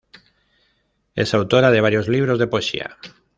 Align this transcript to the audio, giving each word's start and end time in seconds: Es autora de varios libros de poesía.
Es 1.13 1.35
autora 1.35 1.69
de 1.69 1.79
varios 1.79 2.07
libros 2.07 2.39
de 2.39 2.47
poesía. 2.47 2.97